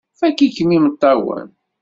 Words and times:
Fakk-ikem 0.19 0.69
imeṭṭawen! 0.77 1.47